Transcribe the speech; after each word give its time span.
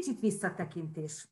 kicsit 0.00 0.20
visszatekintés. 0.20 1.28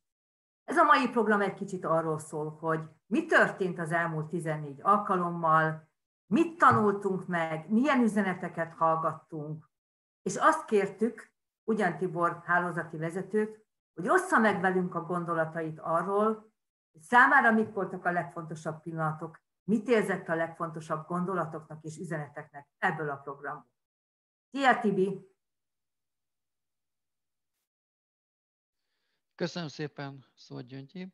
Ez 0.64 0.76
a 0.76 0.84
mai 0.84 1.08
program 1.08 1.40
egy 1.40 1.54
kicsit 1.54 1.84
arról 1.84 2.18
szól, 2.18 2.50
hogy 2.50 2.80
mi 3.06 3.26
történt 3.26 3.78
az 3.78 3.92
elmúlt 3.92 4.28
14 4.28 4.80
alkalommal, 4.82 5.88
mit 6.26 6.58
tanultunk 6.58 7.26
meg, 7.26 7.70
milyen 7.70 8.00
üzeneteket 8.00 8.72
hallgattunk, 8.72 9.70
és 10.22 10.36
azt 10.36 10.64
kértük, 10.64 11.32
ugyan 11.64 11.96
Tibor 11.96 12.42
hálózati 12.44 12.96
vezetőt, 12.96 13.66
hogy 13.94 14.08
ossza 14.08 14.38
meg 14.38 14.60
velünk 14.60 14.94
a 14.94 15.04
gondolatait 15.04 15.78
arról, 15.78 16.52
hogy 16.92 17.00
számára 17.00 17.52
mik 17.52 17.72
voltak 17.72 18.04
a 18.04 18.12
legfontosabb 18.12 18.82
pillanatok, 18.82 19.40
mit 19.64 19.88
érzett 19.88 20.28
a 20.28 20.34
legfontosabb 20.34 21.06
gondolatoknak 21.06 21.82
és 21.84 21.98
üzeneteknek 21.98 22.68
ebből 22.78 23.10
a 23.10 23.16
programból. 23.16 23.70
Szia, 24.50 24.80
Tibi! 24.80 25.37
Köszönöm 29.38 29.68
szépen, 29.68 30.24
Szóval 30.36 30.64
Gyöngyi. 30.64 31.08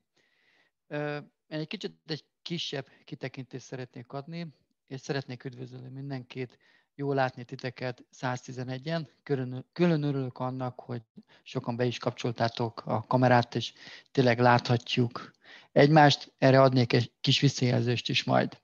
Én 1.46 1.58
egy 1.58 1.66
kicsit 1.66 1.92
egy 2.06 2.24
kisebb 2.42 2.86
kitekintést 3.04 3.64
szeretnék 3.64 4.12
adni, 4.12 4.46
és 4.86 5.00
szeretnék 5.00 5.44
üdvözölni 5.44 5.88
mindenkit, 5.88 6.58
jó 6.94 7.12
látni 7.12 7.44
titeket 7.44 8.04
111-en. 8.20 9.08
Külön, 9.22 9.66
külön 9.72 10.02
örülök 10.02 10.38
annak, 10.38 10.80
hogy 10.80 11.02
sokan 11.42 11.76
be 11.76 11.84
is 11.84 11.98
kapcsoltátok 11.98 12.82
a 12.86 13.06
kamerát, 13.06 13.54
és 13.54 13.72
tényleg 14.10 14.38
láthatjuk 14.38 15.30
egymást. 15.72 16.32
Erre 16.38 16.60
adnék 16.60 16.92
egy 16.92 17.12
kis 17.20 17.40
visszajelzést 17.40 18.08
is 18.08 18.24
majd. 18.24 18.60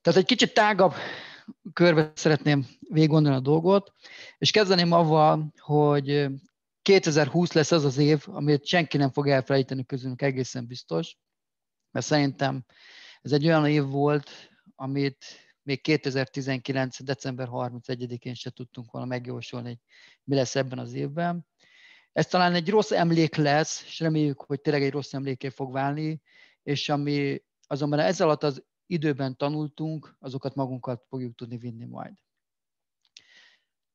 Tehát 0.00 0.18
egy 0.18 0.26
kicsit 0.26 0.54
tágabb 0.54 0.94
körbe 1.72 2.12
szeretném 2.14 2.66
végiggondolni 2.80 3.38
a 3.38 3.40
dolgot, 3.40 3.92
és 4.38 4.50
kezdeném 4.50 4.92
avval, 4.92 5.52
hogy 5.58 6.30
2020 6.90 7.52
lesz 7.52 7.72
az 7.72 7.84
az 7.84 7.98
év, 7.98 8.24
amit 8.26 8.66
senki 8.66 8.96
nem 8.96 9.10
fog 9.10 9.28
elfelejteni 9.28 9.84
közülünk, 9.84 10.22
egészen 10.22 10.66
biztos, 10.66 11.16
mert 11.90 12.06
szerintem 12.06 12.64
ez 13.20 13.32
egy 13.32 13.46
olyan 13.46 13.66
év 13.66 13.84
volt, 13.84 14.30
amit 14.74 15.24
még 15.62 15.80
2019. 15.80 17.02
december 17.02 17.48
31-én 17.50 18.34
se 18.34 18.50
tudtunk 18.50 18.90
volna 18.90 19.06
megjósolni, 19.06 19.68
hogy 19.68 19.78
mi 20.24 20.34
lesz 20.34 20.56
ebben 20.56 20.78
az 20.78 20.92
évben. 20.92 21.46
Ez 22.12 22.26
talán 22.26 22.54
egy 22.54 22.68
rossz 22.68 22.90
emlék 22.90 23.34
lesz, 23.34 23.82
és 23.82 24.00
reméljük, 24.00 24.40
hogy 24.40 24.60
tényleg 24.60 24.82
egy 24.82 24.92
rossz 24.92 25.12
emléké 25.12 25.48
fog 25.48 25.72
válni, 25.72 26.22
és 26.62 26.88
ami 26.88 27.42
azonban 27.66 27.98
ez 27.98 28.20
alatt 28.20 28.42
az 28.42 28.64
időben 28.86 29.36
tanultunk, 29.36 30.16
azokat 30.18 30.54
magunkat 30.54 31.04
fogjuk 31.08 31.34
tudni 31.34 31.56
vinni 31.56 31.84
majd. 31.84 32.14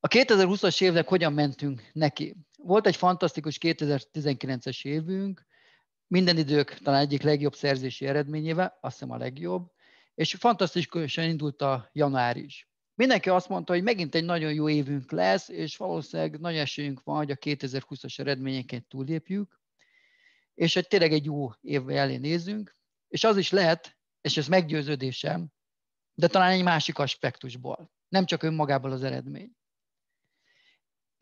A 0.06 0.08
2020-as 0.08 0.82
évnek 0.82 1.08
hogyan 1.08 1.34
mentünk 1.34 1.90
neki? 1.94 2.36
Volt 2.66 2.88
egy 2.88 2.96
fantasztikus 2.96 3.58
2019-es 3.62 4.86
évünk, 4.86 5.46
minden 6.08 6.38
idők 6.38 6.78
talán 6.78 7.02
egyik 7.02 7.22
legjobb 7.22 7.56
szerzési 7.56 8.06
eredményével, 8.06 8.78
azt 8.82 8.94
hiszem 8.94 9.12
a 9.12 9.18
legjobb, 9.18 9.72
és 10.16 10.36
fantasztikusan 10.40 11.24
indult 11.24 11.62
a 11.62 11.90
január 11.94 12.38
is. 12.38 12.70
Mindenki 12.94 13.30
azt 13.30 13.50
mondta, 13.50 13.74
hogy 13.74 13.84
megint 13.84 14.16
egy 14.16 14.24
nagyon 14.24 14.54
jó 14.54 14.70
évünk 14.70 15.12
lesz, 15.12 15.50
és 15.50 15.78
valószínűleg 15.78 16.40
nagy 16.40 16.56
esélyünk 16.56 17.04
van, 17.04 17.16
hogy 17.16 17.32
a 17.32 17.36
2020-as 17.36 18.20
eredményeket 18.20 18.86
túllépjük, 18.86 19.60
és 20.54 20.74
hogy 20.74 20.88
tényleg 20.88 21.14
egy 21.14 21.26
jó 21.26 21.50
év 21.62 21.90
elé 21.90 22.18
nézünk, 22.18 22.76
és 23.08 23.24
az 23.24 23.38
is 23.38 23.52
lehet, 23.52 23.98
és 24.22 24.38
ez 24.38 24.48
meggyőződésem, 24.48 25.48
de 26.14 26.28
talán 26.28 26.52
egy 26.52 26.64
másik 26.64 27.00
aspektusból, 27.00 27.92
nem 28.08 28.26
csak 28.26 28.44
önmagából 28.44 28.92
az 28.92 29.04
eredmény. 29.04 29.55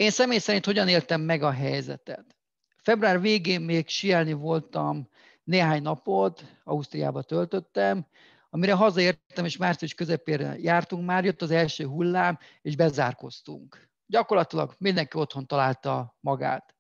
Én 0.04 0.12
személy 0.12 0.38
szerint 0.38 0.66
hogyan 0.66 0.88
éltem 0.88 1.22
meg 1.22 1.44
a 1.44 1.52
helyzetet? 1.52 2.38
Február 2.78 3.22
végén 3.22 3.62
még 3.62 3.88
sielni 3.88 4.34
voltam 4.34 5.10
néhány 5.44 5.82
napot, 5.82 6.45
Ausztriába 6.64 7.22
töltöttem, 7.22 8.08
amire 8.50 8.73
hazaértem, 8.73 9.45
és 9.45 9.58
március 9.58 9.94
közepére 9.94 10.56
jártunk 10.60 11.05
már, 11.05 11.26
jött 11.26 11.42
az 11.42 11.52
első 11.52 11.86
hullám, 11.86 12.39
és 12.61 12.76
bezárkoztunk. 12.76 13.89
Gyakorlatilag 14.05 14.76
mindenki 14.77 15.17
otthon 15.17 15.45
találta 15.45 16.17
magát. 16.20 16.76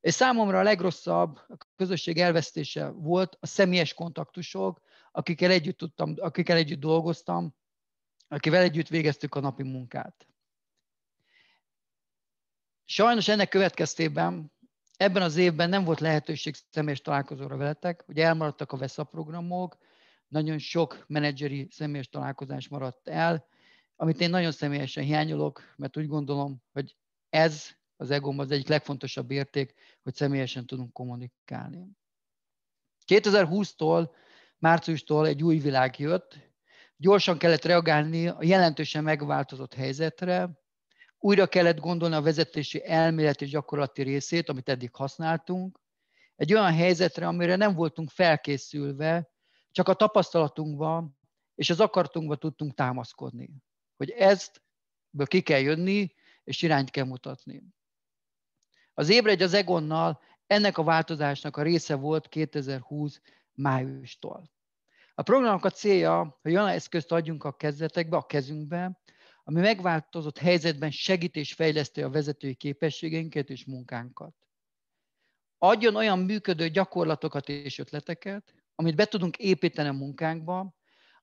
És 0.00 0.14
számomra 0.14 0.58
a 0.58 0.62
legrosszabb 0.62 1.36
a 1.36 1.56
közösség 1.76 2.18
elvesztése 2.18 2.88
volt 2.88 3.36
a 3.40 3.46
személyes 3.46 3.94
kontaktusok, 3.94 4.80
akikkel 5.10 5.50
együtt, 5.50 5.78
tudtam, 5.78 6.14
akikkel 6.16 6.56
együtt 6.56 6.80
dolgoztam, 6.80 7.54
akivel 8.28 8.62
együtt 8.62 8.88
végeztük 8.88 9.34
a 9.34 9.40
napi 9.40 9.62
munkát. 9.62 10.28
Sajnos 12.90 13.28
ennek 13.28 13.48
következtében 13.48 14.52
ebben 14.96 15.22
az 15.22 15.36
évben 15.36 15.68
nem 15.68 15.84
volt 15.84 16.00
lehetőség 16.00 16.54
személyes 16.70 17.00
találkozóra 17.00 17.56
veletek, 17.56 18.04
ugye 18.06 18.24
elmaradtak 18.24 18.72
a 18.72 18.76
VESZA 18.76 19.04
programok, 19.04 19.76
nagyon 20.28 20.58
sok 20.58 21.04
menedzseri 21.06 21.68
személyes 21.70 22.08
találkozás 22.08 22.68
maradt 22.68 23.08
el, 23.08 23.46
amit 23.96 24.20
én 24.20 24.30
nagyon 24.30 24.52
személyesen 24.52 25.04
hiányolok, 25.04 25.62
mert 25.76 25.96
úgy 25.96 26.06
gondolom, 26.06 26.62
hogy 26.72 26.96
ez 27.28 27.70
az 27.96 28.10
egóm 28.10 28.38
az 28.38 28.50
egyik 28.50 28.68
legfontosabb 28.68 29.30
érték, 29.30 29.74
hogy 30.02 30.14
személyesen 30.14 30.66
tudunk 30.66 30.92
kommunikálni. 30.92 31.88
2020-tól, 33.06 34.10
márciustól 34.58 35.26
egy 35.26 35.42
új 35.42 35.58
világ 35.58 35.98
jött, 35.98 36.38
gyorsan 36.96 37.38
kellett 37.38 37.64
reagálni 37.64 38.28
a 38.28 38.38
jelentősen 38.40 39.04
megváltozott 39.04 39.74
helyzetre, 39.74 40.66
újra 41.18 41.46
kellett 41.46 41.80
gondolni 41.80 42.14
a 42.14 42.22
vezetési 42.22 42.86
elméleti 42.86 43.44
és 43.44 43.50
gyakorlati 43.50 44.02
részét, 44.02 44.48
amit 44.48 44.68
eddig 44.68 44.94
használtunk, 44.94 45.80
egy 46.36 46.54
olyan 46.54 46.72
helyzetre, 46.72 47.26
amire 47.26 47.56
nem 47.56 47.74
voltunk 47.74 48.10
felkészülve, 48.10 49.30
csak 49.70 49.88
a 49.88 49.94
tapasztalatunkban 49.94 51.18
és 51.54 51.70
az 51.70 51.80
akartunkban 51.80 52.38
tudtunk 52.38 52.74
támaszkodni. 52.74 53.50
Hogy 53.96 54.10
ezt 54.10 54.62
ki 55.24 55.40
kell 55.40 55.60
jönni, 55.60 56.14
és 56.44 56.62
irányt 56.62 56.90
kell 56.90 57.04
mutatni. 57.04 57.62
Az 58.94 59.08
Ébredj 59.08 59.42
az 59.42 59.54
Egonnal 59.54 60.20
ennek 60.46 60.78
a 60.78 60.82
változásnak 60.82 61.56
a 61.56 61.62
része 61.62 61.94
volt 61.94 62.28
2020 62.28 63.20
májustól. 63.54 64.50
A 65.14 65.22
programnak 65.22 65.64
a 65.64 65.70
célja, 65.70 66.38
hogy 66.42 66.52
olyan 66.52 66.68
eszközt 66.68 67.12
adjunk 67.12 67.44
a 67.44 67.56
kezdetekbe, 67.56 68.16
a 68.16 68.26
kezünkbe, 68.26 69.00
ami 69.48 69.60
megváltozott 69.60 70.38
helyzetben 70.38 70.90
segít 70.90 71.36
és 71.36 71.52
fejleszti 71.52 72.02
a 72.02 72.10
vezetői 72.10 72.54
képességeinket 72.54 73.50
és 73.50 73.64
munkánkat. 73.64 74.34
Adjon 75.58 75.96
olyan 75.96 76.18
működő 76.18 76.68
gyakorlatokat 76.68 77.48
és 77.48 77.78
ötleteket, 77.78 78.54
amit 78.74 78.96
be 78.96 79.04
tudunk 79.04 79.36
építeni 79.36 79.88
a 79.88 79.92
munkánkba, 79.92 80.74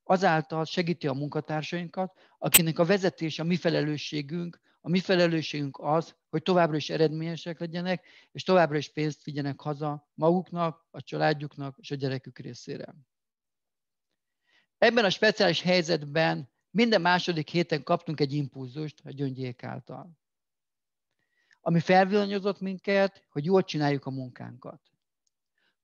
azáltal 0.03 0.66
segíti 0.66 1.08
a 1.08 1.13
munkatársainkat, 1.13 2.19
akinek 2.38 2.80
a 2.80 2.86
vezetés 2.86 3.40
a 3.40 3.44
mi 3.44 3.56
felelősségünk, 3.56 4.59
a 4.81 4.90
mi 4.90 5.00
felelősségünk 5.00 5.78
az, 5.80 6.16
hogy 6.30 6.42
továbbra 6.42 6.75
is 6.75 6.90
eredményesek 6.90 7.59
legyenek, 7.59 8.06
és 8.31 8.44
továbbra 8.44 8.78
is 8.78 8.92
pénzt 8.92 9.24
vigyenek 9.24 9.59
haza 9.62 10.09
maguknak, 10.13 10.86
a 10.92 11.02
családjuknak 11.02 11.78
és 11.80 11.92
a 11.92 11.96
gyerekük 11.96 12.40
részére. 12.40 12.96
Ebben 14.78 15.06
a 15.06 15.09
speciális 15.09 15.62
helyzetben 15.62 16.53
minden 16.75 17.02
második 17.02 17.50
héten 17.50 17.84
kaptunk 17.84 18.19
egy 18.19 18.34
impulzust 18.34 19.02
a 19.03 19.12
gyöngyék 19.12 19.63
által, 19.63 20.12
ami 21.62 21.80
felvillanyozott 21.80 22.59
minket, 22.59 23.25
hogy 23.30 23.46
jól 23.46 23.63
csináljuk 23.63 24.06
a 24.06 24.09
munkánkat. 24.09 24.81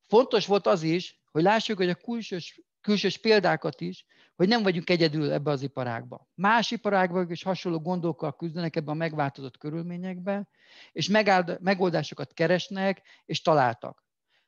Fontos 0.01 0.45
volt 0.45 0.67
az 0.67 0.83
is, 0.83 1.21
hogy 1.31 1.43
lássuk, 1.43 1.77
hogy 1.77 1.89
a 1.89 1.95
külsős, 1.95 2.61
külsős 2.81 3.17
példákat 3.17 3.81
is, 3.81 4.05
hogy 4.35 4.47
nem 4.47 4.63
vagyunk 4.63 4.89
egyedül 4.89 5.31
ebbe 5.31 5.51
az 5.51 5.61
iparágba. 5.61 6.29
Más 6.35 6.71
iparágban 6.71 7.31
is 7.31 7.43
hasonló 7.43 7.79
gondokkal 7.79 8.35
küzdenek 8.35 8.75
ebben 8.75 8.93
a 8.93 8.97
megváltozott 8.97 9.57
körülményekben, 9.57 10.47
és 10.91 11.07
megoldásokat 11.59 12.33
keresnek, 12.33 13.01
és 13.25 13.41
találtak. 13.41 14.05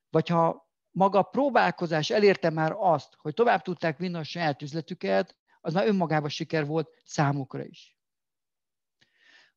Vagy 0.09 0.27
ha 0.27 0.69
maga 0.91 1.19
a 1.19 1.23
próbálkozás 1.23 2.09
elérte 2.09 2.49
már 2.49 2.73
azt, 2.77 3.15
hogy 3.17 3.33
tovább 3.33 3.61
tudták 3.61 3.97
vinni 3.97 4.17
a 4.17 4.23
saját 4.23 4.61
üzletüket, 4.61 5.35
az 5.65 5.73
már 5.73 5.87
önmagában 5.87 6.29
siker 6.29 6.65
volt 6.65 7.01
számukra 7.05 7.65
is. 7.65 7.97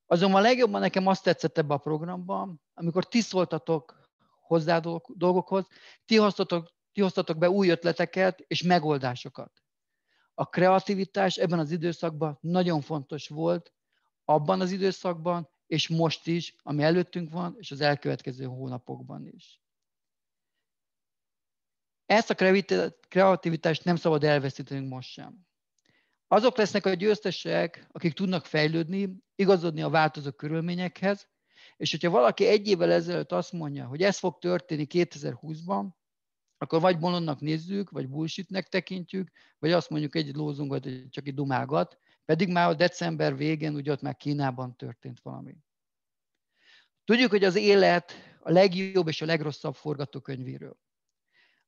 Azonban 0.07 0.43
legjobban 0.43 0.81
nekem 0.81 1.07
azt 1.07 1.23
tetszett 1.23 1.59
ebbe 1.59 1.75
a 1.75 1.79
programban, 1.79 2.61
amikor 2.75 3.05
ti 3.05 3.21
szóltatok 3.21 4.11
hozzá 4.41 4.81
dolgokhoz, 5.07 5.67
ti 6.05 6.17
hoztatok 6.17 6.75
ti 6.93 7.03
hoztatok 7.03 7.39
be 7.39 7.51
új 7.51 7.69
ötleteket 7.69 8.45
és 8.47 8.63
megoldásokat. 8.63 9.63
A 10.35 10.49
kreativitás 10.49 11.37
ebben 11.37 11.59
az 11.59 11.71
időszakban 11.71 12.39
nagyon 12.41 12.81
fontos 12.81 13.29
volt, 13.29 13.73
abban 14.25 14.61
az 14.61 14.71
időszakban, 14.71 15.49
és 15.67 15.89
most 15.89 16.27
is, 16.27 16.55
ami 16.63 16.83
előttünk 16.83 17.33
van, 17.33 17.55
és 17.59 17.71
az 17.71 17.81
elkövetkező 17.81 18.45
hónapokban 18.45 19.27
is. 19.27 19.61
Ezt 22.07 22.31
a 22.31 22.35
kreativitást 23.09 23.85
nem 23.85 23.97
szabad 23.97 24.25
elveszítenünk 24.25 24.89
most 24.89 25.11
sem. 25.11 25.47
Azok 26.29 26.57
lesznek 26.57 26.87
a 26.87 26.95
győztesek, 26.95 27.87
akik 27.93 28.13
tudnak 28.13 28.47
fejlődni, 28.47 29.17
igazodni 29.35 29.83
a 29.83 29.89
változó 29.89 30.31
körülményekhez, 30.31 31.29
És 31.77 31.91
hogyha 31.91 32.11
valaki 32.11 32.47
egy 32.47 32.69
évvel 32.69 32.93
ezelőtt 32.93 33.33
azt 33.33 33.53
mondja, 33.53 33.87
hogy 33.87 34.03
ez 34.03 34.19
fog 34.19 34.39
történni 34.39 34.87
2020-ban, 34.89 35.89
akkor 36.59 36.81
vagy 36.81 36.99
bolondnak 36.99 37.41
nézzük, 37.41 37.91
vagy 37.91 38.09
bullshitnek 38.09 38.69
tekintjük, 38.69 39.31
vagy 39.59 39.73
azt 39.73 39.91
mondjuk 39.91 40.15
egy 40.15 40.35
lózunkat, 40.35 40.85
hogy 40.85 41.09
csak 41.11 41.27
egy 41.27 41.35
dumálgat, 41.35 41.99
pedig 42.25 42.49
már 42.49 42.69
a 42.69 42.75
december 42.75 43.37
végén 43.37 43.75
ugye 43.75 43.93
ott 43.93 44.01
már 44.01 44.17
Kínában 44.17 44.77
történt 44.77 45.21
valami. 45.21 45.57
Tudjuk, 47.05 47.31
hogy 47.31 47.45
az 47.45 47.57
élet 47.57 48.13
a 48.41 48.51
legjobb 48.51 49.09
és 49.09 49.21
a 49.21 49.27
legrosszabb 49.27 49.75
forgatókönyvéről. 49.75 50.77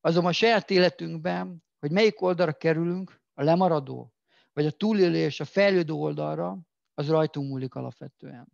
Azonban 0.00 0.31
a 0.31 0.34
saját 0.34 0.70
életünkben, 0.70 1.64
hogy 1.78 1.90
melyik 1.90 2.20
oldalra 2.20 2.52
kerülünk, 2.52 3.20
a 3.34 3.43
lemaradó, 3.43 4.18
vagy 4.58 4.66
a 4.66 4.70
túlélés 4.70 5.40
a 5.40 5.44
fejlődő 5.44 5.93
oldalra, 5.93 6.58
az 6.94 7.08
rajtunk 7.08 7.49
múlik 7.49 7.75
alapvetően. 7.75 8.49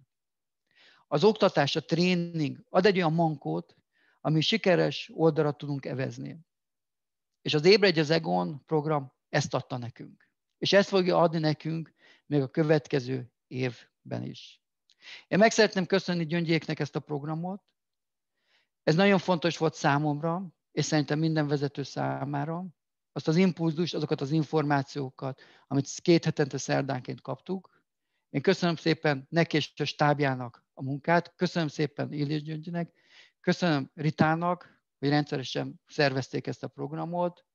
Az 1.07 1.25
oktatás, 1.25 1.77
a 1.77 1.85
tréning 1.85 2.65
ad 2.69 2.87
egy 2.87 2.97
olyan 2.97 3.13
mankót, 3.13 3.77
ami 4.21 4.41
sikeres 4.41 5.11
oldalra 5.15 5.53
tudunk 5.53 5.87
evezni. 5.87 6.39
És 7.43 7.55
az 7.55 7.65
Ébredj 7.65 8.01
az 8.01 8.11
Egon 8.11 8.65
program 8.67 9.13
ezt 9.29 9.55
adta 9.55 9.77
nekünk. 9.79 10.31
És 10.59 10.73
ezt 10.73 10.89
fogja 10.89 11.19
adni 11.19 11.39
nekünk 11.39 11.93
még 12.27 12.41
a 12.41 12.51
következő 12.51 13.33
évben 13.47 14.23
is. 14.23 14.63
Én 15.29 15.39
meg 15.39 15.51
szeretném 15.51 15.87
köszönni 15.87 16.27
Gyöngyéknek 16.27 16.81
ezt 16.81 16.97
a 16.97 17.01
programot. 17.01 17.63
Ez 18.83 18.95
nagyon 18.95 19.19
fontos 19.19 19.57
volt 19.57 19.75
számomra, 19.75 20.47
és 20.73 20.85
szerintem 20.85 21.19
minden 21.19 21.47
vezető 21.47 21.83
számára. 21.83 22.67
Azt 23.17 23.29
az 23.29 23.37
impulzus, 23.37 23.95
azokat 23.95 24.21
az 24.21 24.31
információkat, 24.31 25.43
amit 25.67 25.89
két 26.03 26.25
hetente 26.25 26.59
szerdánként 26.59 27.21
kaptuk. 27.21 27.83
Én 28.31 28.41
köszönöm 28.41 28.77
szépen 28.77 29.27
neki 29.31 29.57
és 29.57 29.73
a 29.77 29.85
stábjának 29.85 30.65
a 30.73 30.83
munkát, 30.83 31.33
köszönöm 31.37 31.69
szépen 31.69 32.13
Illés 32.13 32.43
Gyöngynek, 32.43 32.93
köszönöm 33.41 33.91
Ritának, 33.95 34.83
hogy 34.99 35.09
rendszeresen 35.09 35.81
szervezték 35.87 36.47
ezt 36.47 36.63
a 36.63 36.69
programot, 36.69 37.47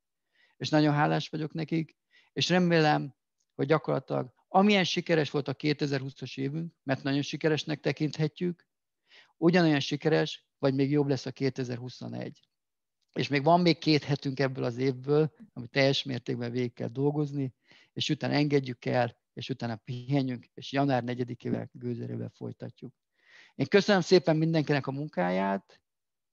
és 0.58 0.70
nagyon 0.70 0.94
hálás 0.94 1.30
vagyok 1.30 1.54
nekik, 1.54 1.98
és 2.34 2.50
remélem, 2.50 3.16
hogy 3.56 3.68
gyakorlatilag 3.68 4.34
amilyen 4.48 4.84
sikeres 4.84 5.30
volt 5.30 5.48
a 5.48 5.56
2020-as 5.56 6.38
évünk, 6.38 6.74
mert 6.84 7.04
nagyon 7.04 7.22
sikeresnek 7.22 7.80
tekinthetjük, 7.80 8.68
ugyanolyan 9.38 9.80
sikeres, 9.80 10.46
vagy 10.58 10.74
még 10.74 10.92
jobb 10.92 11.08
lesz 11.08 11.26
a 11.26 11.32
2021. 11.32 12.50
És 13.14 13.28
még 13.28 13.44
van 13.44 13.62
még 13.62 13.78
két 13.78 14.04
hetünk 14.04 14.40
ebből 14.40 14.64
az 14.64 14.78
évből, 14.78 15.34
amit 15.54 15.72
teljes 15.72 16.04
mértékben 16.04 16.52
végig 16.52 16.74
kell 16.74 16.88
dolgozni, 16.88 17.54
és 17.94 18.10
utána 18.10 18.34
engedjük 18.34 18.86
el, 18.86 19.18
és 19.34 19.50
utána 19.50 19.76
pihenjünk, 19.76 20.46
és 20.54 20.72
január 20.72 21.04
4-ével 21.06 21.68
gőzerővel 21.72 22.32
folytatjuk. 22.36 22.94
Én 23.56 23.66
köszönöm 23.66 24.02
szépen 24.02 24.38
mindenkinek 24.38 24.88
a 24.88 24.92
munkáját. 24.92 25.82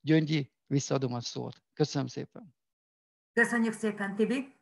Gyöngyi, 0.01 0.53
visszaadom 0.67 1.15
a 1.15 1.21
szót. 1.21 1.63
Köszönöm 1.73 2.07
szépen. 2.07 2.55
Köszönjük 3.33 3.73
szépen, 3.73 4.17
Tibi. 4.17 4.56